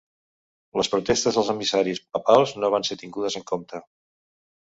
[0.79, 3.83] Les protestes dels emissaris papals no van ser tingudes en compte.